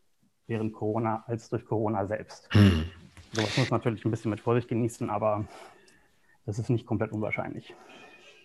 während 0.47 0.73
Corona 0.73 1.25
als 1.27 1.50
durch 1.50 1.65
Corona 1.67 2.06
selbst. 2.06 2.49
Hm. 2.53 2.85
Sowas 3.33 3.56
muss 3.59 3.71
man 3.71 3.81
natürlich 3.81 4.05
ein 4.05 4.11
bisschen 4.11 4.31
mit 4.31 4.40
Vorsicht 4.40 4.69
genießen, 4.69 5.11
aber 5.11 5.45
das 6.47 6.59
ist 6.59 6.71
nicht 6.71 6.87
komplett 6.87 7.12
unwahrscheinlich. 7.12 7.75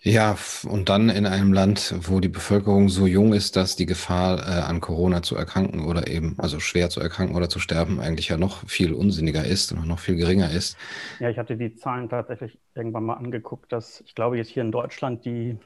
Ja, 0.05 0.36
und 0.67 0.89
dann 0.89 1.07
in 1.07 1.25
einem 1.25 1.53
Land, 1.53 1.95
wo 1.98 2.19
die 2.19 2.27
Bevölkerung 2.27 2.89
so 2.89 3.07
jung 3.07 3.31
ist, 3.31 3.55
dass 3.55 3.77
die 3.77 3.86
Gefahr 3.86 4.39
äh, 4.39 4.62
an 4.62 4.81
Corona 4.81 5.24
zu 5.24 5.38
erkranken 5.38 5.86
oder 5.86 6.10
eben, 6.10 6.36
also 6.39 6.60
schwer 6.60 6.89
zu 6.89 7.00
erkranken 7.00 7.38
oder 7.38 7.48
zu 7.48 7.60
sterben, 7.60 8.01
eigentlich 8.01 8.27
ja 8.27 8.38
noch 8.38 8.67
viel 8.67 8.91
unsinniger 8.91 9.45
ist 9.45 9.72
und 9.72 9.88
noch 9.88 10.00
viel 10.00 10.17
geringer 10.17 10.51
ist. 10.51 10.75
Ja, 11.22 11.29
ich 11.29 11.38
hatte 11.38 11.55
die 11.55 11.74
Zahlen 11.75 12.10
tatsächlich 12.10 12.60
irgendwann 12.75 13.05
mal 13.05 13.13
angeguckt, 13.13 13.72
dass 13.72 14.01
ich 14.01 14.13
glaube, 14.13 14.36
jetzt 14.36 14.50
hier 14.50 14.63
in 14.63 14.74
Deutschland 14.74 15.24
die, 15.24 15.57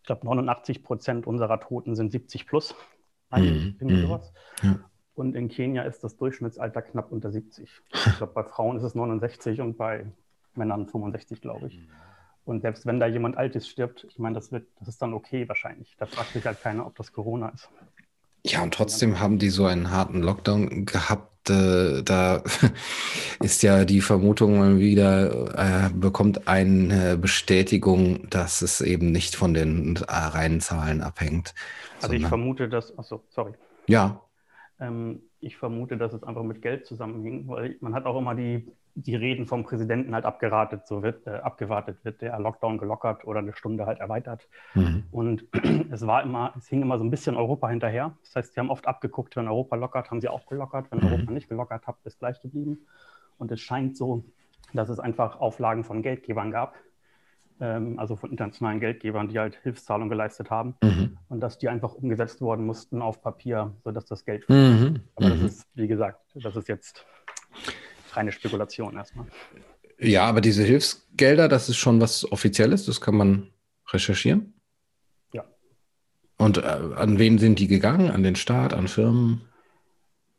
ich 0.00 0.06
glaube, 0.06 0.24
89 0.24 0.82
Prozent 0.82 1.26
unserer 1.26 1.60
Toten 1.60 1.94
sind 1.94 2.12
70 2.12 2.46
plus. 2.46 2.74
Mhm. 3.30 3.76
Ja. 4.62 4.80
Und 5.14 5.36
in 5.36 5.48
Kenia 5.48 5.82
ist 5.82 6.02
das 6.02 6.16
Durchschnittsalter 6.16 6.80
knapp 6.80 7.12
unter 7.12 7.30
70. 7.30 7.68
Ich 8.06 8.16
glaube, 8.16 8.32
bei 8.32 8.42
Frauen 8.42 8.78
ist 8.78 8.84
es 8.84 8.94
69 8.94 9.60
und 9.60 9.76
bei 9.76 10.06
Männern 10.54 10.86
65, 10.86 11.42
glaube 11.42 11.66
ich. 11.66 11.78
Und 12.44 12.62
selbst 12.62 12.86
wenn 12.86 12.98
da 13.00 13.06
jemand 13.06 13.36
Altes 13.36 13.68
stirbt, 13.68 14.06
ich 14.08 14.18
meine, 14.18 14.34
das, 14.34 14.50
wird, 14.50 14.66
das 14.78 14.88
ist 14.88 15.02
dann 15.02 15.14
okay 15.14 15.48
wahrscheinlich. 15.48 15.94
Da 15.98 16.06
fragt 16.06 16.32
sich 16.32 16.44
halt 16.44 16.60
keiner, 16.62 16.86
ob 16.86 16.96
das 16.96 17.12
Corona 17.12 17.50
ist. 17.50 17.68
Ja, 18.44 18.62
und 18.62 18.74
trotzdem 18.74 19.20
haben 19.20 19.38
die 19.38 19.50
so 19.50 19.66
einen 19.66 19.90
harten 19.90 20.22
Lockdown 20.22 20.86
gehabt. 20.86 21.50
Äh, 21.50 22.02
da 22.02 22.42
ist 23.40 23.62
ja 23.62 23.84
die 23.84 24.00
Vermutung 24.00 24.58
mal 24.58 24.78
wieder, 24.78 25.88
äh, 25.88 25.90
bekommt 25.90 26.48
eine 26.48 27.16
Bestätigung, 27.18 28.28
dass 28.30 28.62
es 28.62 28.80
eben 28.80 29.12
nicht 29.12 29.36
von 29.36 29.54
den 29.54 29.96
äh, 29.96 30.02
reinen 30.08 30.60
Zahlen 30.60 31.02
abhängt. 31.02 31.54
Also 32.00 32.14
ich 32.14 32.26
vermute, 32.26 32.68
dass, 32.68 32.96
achso, 32.98 33.22
sorry. 33.28 33.52
Ja. 33.86 34.22
Ähm, 34.78 35.22
ich 35.40 35.56
vermute, 35.56 35.96
dass 35.96 36.12
es 36.12 36.22
einfach 36.22 36.42
mit 36.42 36.62
Geld 36.62 36.86
zusammenhing, 36.86 37.46
weil 37.48 37.76
man 37.80 37.94
hat 37.94 38.06
auch 38.06 38.18
immer 38.18 38.34
die 38.34 38.66
die 38.94 39.14
Reden 39.14 39.46
vom 39.46 39.64
Präsidenten 39.64 40.14
halt 40.14 40.24
abgeratet, 40.24 40.86
so 40.86 41.02
wird, 41.02 41.26
äh, 41.26 41.30
abgewartet, 41.30 42.04
wird 42.04 42.20
der 42.20 42.38
Lockdown 42.38 42.78
gelockert 42.78 43.24
oder 43.24 43.38
eine 43.38 43.54
Stunde 43.54 43.86
halt 43.86 44.00
erweitert. 44.00 44.48
Mhm. 44.74 45.04
Und 45.10 45.44
es 45.90 46.06
war 46.06 46.22
immer, 46.22 46.54
es 46.56 46.68
hing 46.68 46.82
immer 46.82 46.98
so 46.98 47.04
ein 47.04 47.10
bisschen 47.10 47.36
Europa 47.36 47.68
hinterher. 47.68 48.16
Das 48.22 48.36
heißt, 48.36 48.54
sie 48.54 48.60
haben 48.60 48.70
oft 48.70 48.86
abgeguckt, 48.86 49.36
wenn 49.36 49.48
Europa 49.48 49.76
lockert, 49.76 50.10
haben 50.10 50.20
sie 50.20 50.28
auch 50.28 50.46
gelockert. 50.46 50.90
Wenn 50.90 51.00
mhm. 51.00 51.06
Europa 51.06 51.32
nicht 51.32 51.48
gelockert 51.48 51.86
hat, 51.86 51.96
ist 52.04 52.18
gleich 52.18 52.40
geblieben. 52.40 52.86
Und 53.38 53.50
es 53.52 53.60
scheint 53.60 53.96
so, 53.96 54.24
dass 54.74 54.88
es 54.88 55.00
einfach 55.00 55.40
Auflagen 55.40 55.84
von 55.84 56.02
Geldgebern 56.02 56.50
gab, 56.50 56.74
ähm, 57.60 57.98
also 57.98 58.16
von 58.16 58.30
internationalen 58.30 58.80
Geldgebern, 58.80 59.28
die 59.28 59.38
halt 59.38 59.56
Hilfszahlungen 59.62 60.10
geleistet 60.10 60.50
haben 60.50 60.74
mhm. 60.82 61.18
und 61.28 61.40
dass 61.40 61.58
die 61.58 61.68
einfach 61.68 61.94
umgesetzt 61.94 62.40
worden 62.40 62.66
mussten 62.66 63.02
auf 63.02 63.22
Papier, 63.22 63.74
sodass 63.84 64.06
das 64.06 64.24
Geld. 64.24 64.48
Mhm. 64.48 65.00
Aber 65.16 65.30
das 65.30 65.38
mhm. 65.38 65.46
ist, 65.46 65.68
wie 65.74 65.88
gesagt, 65.88 66.20
das 66.34 66.56
ist 66.56 66.68
jetzt 66.68 67.04
reine 68.16 68.32
Spekulation 68.32 68.96
erstmal. 68.96 69.26
Ja, 69.98 70.24
aber 70.24 70.40
diese 70.40 70.64
Hilfsgelder, 70.64 71.48
das 71.48 71.68
ist 71.68 71.76
schon 71.76 72.00
was 72.00 72.30
Offizielles, 72.32 72.86
das 72.86 73.00
kann 73.00 73.16
man 73.16 73.50
recherchieren. 73.92 74.54
Ja. 75.32 75.44
Und 76.38 76.58
äh, 76.58 76.60
an 76.60 77.18
wen 77.18 77.38
sind 77.38 77.58
die 77.58 77.66
gegangen? 77.66 78.10
An 78.10 78.22
den 78.22 78.36
Staat, 78.36 78.72
an 78.72 78.88
Firmen? 78.88 79.42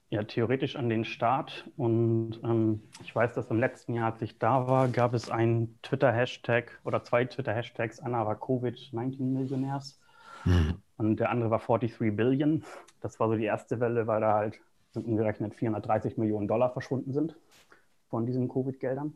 Ja, 0.09 0.23
theoretisch 0.23 0.75
an 0.75 0.89
den 0.89 1.05
Staat. 1.05 1.69
Und 1.77 2.41
ähm, 2.43 2.81
ich 3.03 3.15
weiß, 3.15 3.33
dass 3.33 3.49
im 3.49 3.59
letzten 3.59 3.93
Jahr, 3.93 4.11
als 4.11 4.21
ich 4.21 4.39
da 4.39 4.67
war, 4.67 4.87
gab 4.89 5.13
es 5.13 5.29
einen 5.29 5.79
Twitter-Hashtag 5.83 6.79
oder 6.83 7.03
zwei 7.03 7.25
Twitter-Hashtags. 7.25 7.99
Einer 7.99 8.25
war 8.25 8.35
Covid-19-Millionärs 8.35 10.01
mhm. 10.43 10.75
und 10.97 11.19
der 11.19 11.29
andere 11.29 11.51
war 11.51 11.59
43 11.59 12.15
Billion. 12.15 12.63
Das 12.99 13.19
war 13.19 13.29
so 13.29 13.35
die 13.35 13.45
erste 13.45 13.79
Welle, 13.79 14.05
weil 14.07 14.21
da 14.21 14.33
halt 14.33 14.59
sind 14.91 15.07
umgerechnet 15.07 15.55
430 15.55 16.17
Millionen 16.17 16.47
Dollar 16.47 16.71
verschwunden 16.71 17.13
sind 17.13 17.35
von 18.09 18.25
diesen 18.25 18.49
Covid-Geldern. 18.49 19.13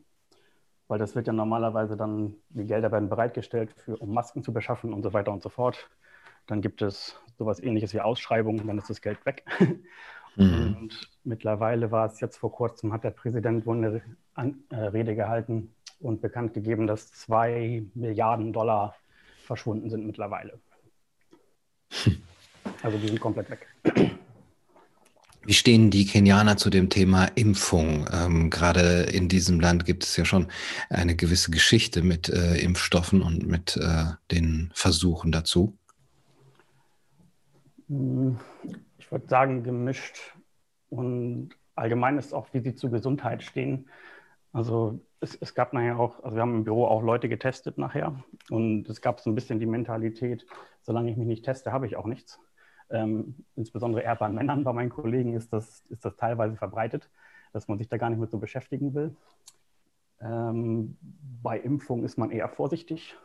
Weil 0.88 0.98
das 0.98 1.14
wird 1.14 1.26
ja 1.26 1.32
normalerweise 1.32 1.96
dann, 1.96 2.34
die 2.50 2.64
Gelder 2.64 2.92
werden 2.92 3.08
bereitgestellt, 3.08 3.72
für, 3.84 3.96
um 3.96 4.14
Masken 4.14 4.42
zu 4.42 4.52
beschaffen 4.52 4.92
und 4.92 5.02
so 5.02 5.12
weiter 5.12 5.32
und 5.32 5.42
so 5.42 5.48
fort. 5.48 5.90
Dann 6.46 6.60
gibt 6.60 6.80
es 6.80 7.20
sowas 7.38 7.60
ähnliches 7.60 7.92
wie 7.92 8.00
Ausschreibungen, 8.00 8.66
dann 8.66 8.78
ist 8.78 8.88
das 8.88 9.00
Geld 9.00 9.24
weg. 9.26 9.44
Mhm. 10.36 10.76
Und 10.78 11.10
mittlerweile 11.24 11.90
war 11.90 12.06
es 12.06 12.20
jetzt 12.20 12.36
vor 12.36 12.52
kurzem, 12.52 12.92
hat 12.92 13.04
der 13.04 13.10
Präsident 13.10 13.64
wohl 13.64 13.78
eine 13.78 14.02
An 14.34 14.62
äh, 14.68 14.76
Rede 14.76 15.16
gehalten 15.16 15.74
und 15.98 16.20
bekannt 16.20 16.52
gegeben, 16.52 16.86
dass 16.86 17.10
zwei 17.10 17.84
Milliarden 17.94 18.52
Dollar 18.52 18.94
verschwunden 19.44 19.90
sind 19.90 20.06
mittlerweile. 20.06 20.58
Also 22.82 22.98
die 22.98 23.06
sind 23.06 23.20
komplett 23.20 23.48
weg. 23.48 23.66
Wie 25.46 25.54
stehen 25.54 25.92
die 25.92 26.06
Kenianer 26.06 26.56
zu 26.56 26.70
dem 26.70 26.90
Thema 26.90 27.26
Impfung? 27.36 28.08
Ähm, 28.12 28.50
gerade 28.50 29.04
in 29.04 29.28
diesem 29.28 29.60
Land 29.60 29.84
gibt 29.84 30.02
es 30.02 30.16
ja 30.16 30.24
schon 30.24 30.48
eine 30.90 31.14
gewisse 31.14 31.52
Geschichte 31.52 32.02
mit 32.02 32.28
äh, 32.28 32.56
Impfstoffen 32.56 33.22
und 33.22 33.46
mit 33.46 33.76
äh, 33.76 34.14
den 34.32 34.72
Versuchen 34.74 35.30
dazu. 35.30 35.78
Hm, 37.88 38.40
ich 38.98 39.12
würde 39.12 39.28
sagen, 39.28 39.62
gemischt. 39.62 40.34
Und 40.90 41.50
allgemein 41.76 42.18
ist 42.18 42.34
auch, 42.34 42.48
wie 42.52 42.60
sie 42.60 42.74
zur 42.74 42.90
Gesundheit 42.90 43.44
stehen. 43.44 43.88
Also 44.52 44.98
es, 45.20 45.36
es, 45.40 45.54
gab 45.54 45.72
nachher 45.72 46.00
auch, 46.00 46.24
also 46.24 46.36
wir 46.36 46.42
haben 46.42 46.56
im 46.56 46.64
Büro 46.64 46.86
auch 46.86 47.02
Leute 47.02 47.28
getestet 47.28 47.78
nachher. 47.78 48.20
Und 48.50 48.88
es 48.88 49.00
gab 49.00 49.20
so 49.20 49.30
ein 49.30 49.36
bisschen 49.36 49.60
die 49.60 49.66
Mentalität, 49.66 50.44
solange 50.82 51.08
ich 51.12 51.16
mich 51.16 51.28
nicht 51.28 51.44
teste, 51.44 51.70
habe 51.70 51.86
ich 51.86 51.94
auch 51.94 52.06
nichts. 52.06 52.40
Ähm, 52.90 53.34
insbesondere 53.56 54.02
eher 54.02 54.16
bei 54.16 54.28
Männern, 54.28 54.64
bei 54.64 54.72
meinen 54.72 54.90
Kollegen 54.90 55.34
ist 55.34 55.52
das, 55.52 55.84
ist 55.88 56.04
das 56.04 56.16
teilweise 56.16 56.56
verbreitet, 56.56 57.10
dass 57.52 57.68
man 57.68 57.78
sich 57.78 57.88
da 57.88 57.96
gar 57.96 58.10
nicht 58.10 58.20
mit 58.20 58.30
so 58.30 58.38
beschäftigen 58.38 58.94
will. 58.94 59.16
Ähm, 60.20 60.96
bei 61.42 61.58
Impfung 61.58 62.04
ist 62.04 62.16
man 62.16 62.30
eher 62.30 62.48
vorsichtig 62.48 63.16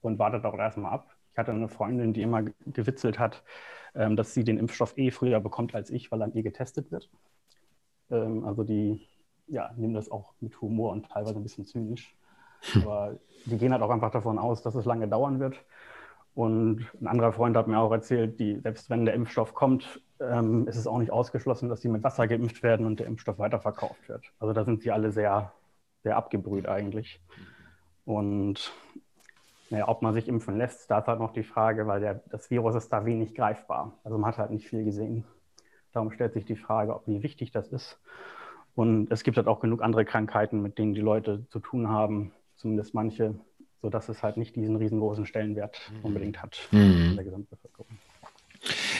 und 0.00 0.18
wartet 0.18 0.44
auch 0.44 0.58
erstmal 0.58 0.92
ab. 0.92 1.06
Ich 1.32 1.38
hatte 1.38 1.52
eine 1.52 1.68
Freundin, 1.68 2.12
die 2.12 2.22
immer 2.22 2.42
gewitzelt 2.66 3.18
hat, 3.18 3.42
ähm, 3.94 4.16
dass 4.16 4.34
sie 4.34 4.44
den 4.44 4.58
Impfstoff 4.58 4.96
eh 4.98 5.10
früher 5.10 5.40
bekommt 5.40 5.74
als 5.74 5.90
ich, 5.90 6.10
weil 6.10 6.22
an 6.22 6.34
ihr 6.34 6.42
getestet 6.42 6.90
wird. 6.90 7.10
Ähm, 8.10 8.44
also 8.44 8.64
die 8.64 9.06
ja, 9.46 9.72
nehmen 9.76 9.94
das 9.94 10.10
auch 10.10 10.32
mit 10.40 10.60
Humor 10.60 10.92
und 10.92 11.08
teilweise 11.08 11.36
ein 11.36 11.42
bisschen 11.42 11.66
zynisch. 11.66 12.16
Aber 12.76 13.18
die 13.44 13.58
gehen 13.58 13.72
halt 13.72 13.82
auch 13.82 13.90
einfach 13.90 14.10
davon 14.10 14.38
aus, 14.38 14.62
dass 14.62 14.74
es 14.74 14.84
lange 14.84 15.08
dauern 15.08 15.40
wird 15.40 15.56
und 16.34 16.86
ein 17.00 17.06
anderer 17.06 17.32
Freund 17.32 17.56
hat 17.56 17.68
mir 17.68 17.78
auch 17.78 17.92
erzählt, 17.92 18.40
die, 18.40 18.58
selbst 18.60 18.88
wenn 18.88 19.04
der 19.04 19.14
Impfstoff 19.14 19.54
kommt, 19.54 20.00
ähm, 20.20 20.66
ist 20.66 20.76
es 20.76 20.86
auch 20.86 20.98
nicht 20.98 21.12
ausgeschlossen, 21.12 21.68
dass 21.68 21.82
sie 21.82 21.88
mit 21.88 22.02
Wasser 22.02 22.26
geimpft 22.26 22.62
werden 22.62 22.86
und 22.86 23.00
der 23.00 23.06
Impfstoff 23.06 23.38
weiterverkauft 23.38 24.08
wird. 24.08 24.24
Also 24.38 24.54
da 24.54 24.64
sind 24.64 24.82
sie 24.82 24.90
alle 24.90 25.12
sehr, 25.12 25.52
sehr 26.02 26.16
abgebrüht 26.16 26.66
eigentlich. 26.66 27.20
Und 28.04 28.72
naja, 29.70 29.88
ob 29.88 30.02
man 30.02 30.14
sich 30.14 30.28
impfen 30.28 30.56
lässt, 30.56 30.90
da 30.90 30.98
ist 30.98 31.06
halt 31.06 31.18
noch 31.18 31.32
die 31.32 31.42
Frage, 31.42 31.86
weil 31.86 32.00
der, 32.00 32.22
das 32.30 32.50
Virus 32.50 32.74
ist 32.74 32.92
da 32.92 33.04
wenig 33.04 33.34
greifbar. 33.34 33.98
Also 34.04 34.18
man 34.18 34.28
hat 34.28 34.38
halt 34.38 34.50
nicht 34.50 34.68
viel 34.68 34.84
gesehen. 34.84 35.24
Darum 35.92 36.10
stellt 36.10 36.32
sich 36.32 36.44
die 36.44 36.56
Frage, 36.56 36.94
ob 36.94 37.06
wie 37.06 37.22
wichtig 37.22 37.52
das 37.52 37.68
ist. 37.68 38.00
Und 38.74 39.10
es 39.10 39.22
gibt 39.22 39.36
halt 39.36 39.48
auch 39.48 39.60
genug 39.60 39.82
andere 39.82 40.04
Krankheiten, 40.04 40.62
mit 40.62 40.78
denen 40.78 40.94
die 40.94 41.00
Leute 41.00 41.46
zu 41.48 41.58
tun 41.58 41.88
haben, 41.88 42.32
zumindest 42.56 42.94
manche, 42.94 43.34
sodass 43.82 44.08
es 44.08 44.22
halt 44.22 44.36
nicht 44.36 44.56
diesen 44.56 44.76
riesengroßen 44.76 45.26
Stellenwert 45.26 45.78
mhm. 45.90 46.04
unbedingt 46.04 46.42
hat 46.42 46.58
mhm. 46.70 47.10
in 47.10 47.16
der 47.16 47.24
Gesamtbevölkerung. 47.24 47.86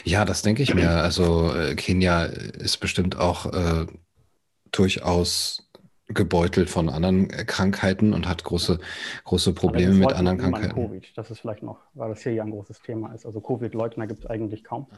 Ja, 0.05 0.25
das 0.25 0.43
denke 0.43 0.63
ich 0.63 0.75
mir. 0.75 0.91
Also 0.91 1.55
äh, 1.55 1.77
Kenia 1.77 2.25
ist 2.25 2.79
bestimmt 2.79 3.17
auch 3.17 3.47
äh, 3.47 3.87
durchaus 4.73 5.71
gebeutelt 6.09 6.69
von 6.69 6.89
anderen 6.89 7.31
äh, 7.31 7.45
Krankheiten 7.45 8.13
und 8.13 8.29
hat 8.29 8.43
große, 8.43 8.81
große 9.25 9.53
Probleme 9.55 9.95
mit 9.95 10.13
anderen 10.13 10.39
Krankheiten. 10.39 10.75
Covid, 10.75 11.17
das 11.17 11.31
ist 11.31 11.41
vielleicht 11.41 11.63
noch, 11.63 11.79
weil 11.95 12.11
das 12.11 12.23
hier 12.23 12.33
ja 12.33 12.43
ein 12.43 12.51
großes 12.51 12.81
Thema 12.81 13.15
ist. 13.15 13.25
Also 13.25 13.41
Covid-Leugner 13.41 14.07
gibt 14.09 14.25
es 14.25 14.31
eigentlich 14.31 14.65
kaum. 14.65 14.89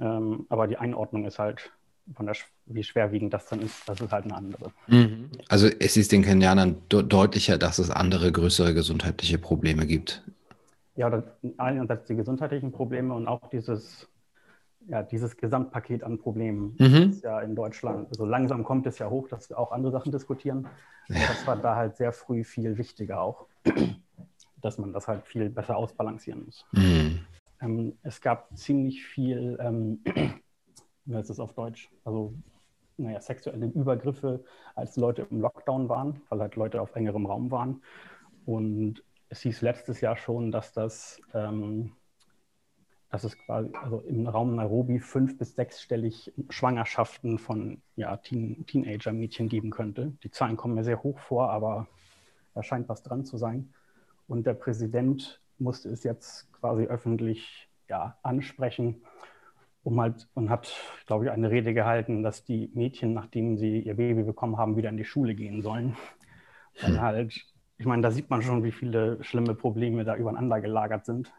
Ähm, 0.00 0.46
aber 0.48 0.66
die 0.66 0.76
Einordnung 0.76 1.24
ist 1.24 1.38
halt 1.38 1.70
von 2.14 2.26
der, 2.26 2.36
wie 2.66 2.82
schwerwiegend 2.82 3.34
das 3.34 3.46
dann 3.46 3.60
ist, 3.60 3.88
das 3.88 4.00
ist 4.00 4.12
halt 4.12 4.24
eine 4.24 4.34
andere. 4.34 4.72
Mhm. 4.86 5.30
Also 5.48 5.66
es 5.66 5.96
ist 5.96 6.12
den 6.12 6.22
Kenianern 6.22 6.76
de 6.90 7.02
deutlicher, 7.02 7.58
dass 7.58 7.78
es 7.78 7.90
andere 7.90 8.32
größere 8.32 8.74
gesundheitliche 8.74 9.38
Probleme 9.38 9.86
gibt. 9.86 10.22
Ja, 10.94 11.22
einerseits 11.58 12.06
die 12.06 12.16
gesundheitlichen 12.16 12.72
Probleme 12.72 13.12
und 13.12 13.28
auch 13.28 13.50
dieses, 13.50 14.08
ja, 14.88 15.02
dieses 15.02 15.36
Gesamtpaket 15.36 16.02
an 16.04 16.18
Problemen 16.18 16.74
mhm. 16.78 17.10
ist 17.10 17.24
ja 17.24 17.40
in 17.40 17.54
Deutschland. 17.54 18.04
So 18.14 18.22
also 18.22 18.26
langsam 18.26 18.64
kommt 18.64 18.86
es 18.86 18.98
ja 18.98 19.10
hoch, 19.10 19.28
dass 19.28 19.50
wir 19.50 19.58
auch 19.58 19.72
andere 19.72 19.92
Sachen 19.92 20.12
diskutieren. 20.12 20.68
Ja. 21.08 21.18
Das 21.28 21.46
war 21.46 21.56
da 21.56 21.76
halt 21.76 21.96
sehr 21.96 22.12
früh 22.12 22.44
viel 22.44 22.78
wichtiger 22.78 23.20
auch, 23.20 23.46
dass 24.62 24.78
man 24.78 24.92
das 24.92 25.06
halt 25.06 25.26
viel 25.26 25.50
besser 25.50 25.76
ausbalancieren 25.76 26.44
muss. 26.46 26.64
Mhm. 26.72 27.20
Ähm, 27.60 27.98
es 28.02 28.20
gab 28.20 28.56
ziemlich 28.56 29.04
viel 29.04 29.58
ähm, 29.60 30.00
wie 31.06 31.16
heißt 31.16 31.30
das 31.30 31.40
auf 31.40 31.54
Deutsch? 31.54 31.88
Also, 32.04 32.34
naja, 32.98 33.20
sexuelle 33.20 33.66
Übergriffe, 33.66 34.44
als 34.74 34.96
Leute 34.96 35.26
im 35.30 35.40
Lockdown 35.40 35.88
waren, 35.88 36.20
weil 36.28 36.40
halt 36.40 36.56
Leute 36.56 36.80
auf 36.80 36.94
engerem 36.94 37.26
Raum 37.26 37.50
waren. 37.50 37.82
Und 38.44 39.02
es 39.28 39.40
hieß 39.40 39.62
letztes 39.62 40.00
Jahr 40.00 40.16
schon, 40.16 40.50
dass 40.50 40.72
das, 40.72 41.20
ähm, 41.34 41.92
dass 43.10 43.24
es 43.24 43.38
quasi, 43.38 43.70
also 43.82 44.00
im 44.00 44.26
Raum 44.26 44.56
Nairobi 44.56 44.98
fünf- 44.98 45.38
bis 45.38 45.54
sechsstellig 45.54 46.32
Schwangerschaften 46.48 47.38
von 47.38 47.82
ja, 47.96 48.16
Teen 48.16 48.66
Teenager-Mädchen 48.66 49.48
geben 49.48 49.70
könnte. 49.70 50.12
Die 50.22 50.30
Zahlen 50.30 50.56
kommen 50.56 50.74
mir 50.74 50.84
sehr 50.84 51.02
hoch 51.02 51.18
vor, 51.18 51.50
aber 51.50 51.86
da 52.54 52.62
scheint 52.62 52.88
was 52.88 53.02
dran 53.02 53.24
zu 53.24 53.36
sein. 53.36 53.72
Und 54.26 54.46
der 54.46 54.54
Präsident 54.54 55.40
musste 55.58 55.88
es 55.90 56.02
jetzt 56.02 56.52
quasi 56.52 56.84
öffentlich 56.84 57.68
ja, 57.88 58.18
ansprechen 58.22 59.02
um 59.86 60.00
halt, 60.00 60.28
und 60.34 60.50
hat, 60.50 60.74
glaube 61.06 61.26
ich, 61.26 61.30
eine 61.30 61.48
Rede 61.48 61.72
gehalten, 61.72 62.24
dass 62.24 62.42
die 62.42 62.72
Mädchen, 62.74 63.14
nachdem 63.14 63.56
sie 63.56 63.78
ihr 63.78 63.94
Baby 63.94 64.24
bekommen 64.24 64.58
haben, 64.58 64.76
wieder 64.76 64.88
in 64.88 64.96
die 64.96 65.04
Schule 65.04 65.36
gehen 65.36 65.62
sollen. 65.62 65.96
Weil 66.80 66.94
hm. 66.94 67.00
halt, 67.00 67.46
ich 67.78 67.86
meine, 67.86 68.02
da 68.02 68.10
sieht 68.10 68.28
man 68.28 68.42
schon, 68.42 68.64
wie 68.64 68.72
viele 68.72 69.22
schlimme 69.22 69.54
Probleme 69.54 70.02
da 70.02 70.16
übereinander 70.16 70.60
gelagert 70.60 71.06
sind. 71.06 71.32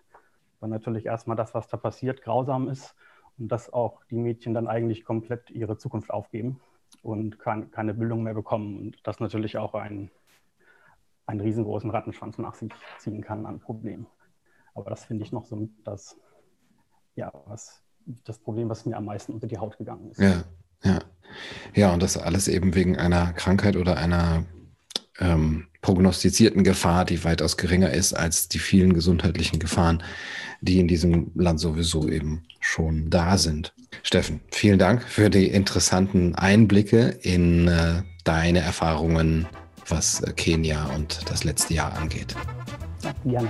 Weil 0.62 0.70
natürlich 0.70 1.06
erstmal 1.06 1.36
das, 1.36 1.54
was 1.54 1.68
da 1.68 1.76
passiert, 1.76 2.22
grausam 2.22 2.70
ist 2.70 2.96
und 3.38 3.50
dass 3.50 3.74
auch 3.74 4.06
die 4.06 4.16
Mädchen 4.16 4.54
dann 4.54 4.70
eigentlich 4.70 5.04
komplett 5.04 5.52
ihre 5.52 5.78
Zukunft 5.78 6.10
aufgeben 6.10 6.62
und 7.02 7.40
kein, 7.40 7.70
keine 7.70 7.94
Bildung 7.94 8.24
mehr 8.24 8.34
bekommen 8.34 8.78
und 8.78 9.06
das 9.06 9.20
natürlich 9.20 9.58
auch 9.58 9.74
einen, 9.74 10.10
einen 11.26 11.42
riesengroßen 11.42 11.90
Rattenschwanz 11.90 12.38
nach 12.38 12.56
sich 12.56 12.72
ziehen 12.98 13.22
kann 13.22 13.46
an 13.46 13.60
Problemen. 13.60 14.08
Aber 14.74 14.90
das 14.90 15.04
finde 15.04 15.26
ich 15.26 15.34
noch 15.34 15.44
so 15.44 15.68
das, 15.84 16.18
ja, 17.16 17.34
was 17.46 17.84
das 18.26 18.40
Problem, 18.40 18.70
was 18.70 18.86
mir 18.86 18.96
am 18.98 19.06
meisten 19.06 19.34
unter 19.34 19.48
die 19.48 19.58
Haut 19.58 19.78
gegangen 19.78 20.12
ist. 20.12 20.20
Ja, 20.20 20.44
ja. 20.84 21.00
Ja, 21.76 21.94
und 21.94 22.02
das 22.02 22.18
alles 22.18 22.48
eben 22.48 22.74
wegen 22.74 22.98
einer 22.98 23.34
Krankheit 23.34 23.76
oder 23.76 23.98
einer 23.98 24.46
ähm, 25.20 25.68
prognostizierten 25.82 26.64
Gefahr, 26.64 27.06
die 27.06 27.24
weitaus 27.24 27.58
geringer 27.58 27.92
ist 27.92 28.14
als 28.14 28.48
die 28.48 28.60
vielen 28.60 28.94
gesundheitlichen 28.94 29.60
Gefahren, 29.60 30.04
die 30.62 30.80
in 30.80 30.88
diesem 30.88 31.32
Land 31.36 31.60
sowieso 31.60 32.08
eben 32.08 32.44
schon 32.60 33.10
da 33.10 33.38
sind. 33.38 33.74
Steffen, 34.04 34.42
vielen 34.52 34.80
Dank 34.80 35.04
für 35.04 35.30
die 35.30 35.48
interessanten 35.48 36.36
Einblicke 36.36 37.18
in 37.22 37.68
äh, 37.68 38.04
deine 38.24 38.60
Erfahrungen, 38.60 39.48
was 39.88 40.22
äh, 40.22 40.34
Kenia 40.34 40.86
und 40.96 41.30
das 41.30 41.44
letzte 41.44 41.74
Jahr 41.74 41.98
angeht. 41.98 42.36
Ja, 43.04 43.14
gerne. 43.24 43.50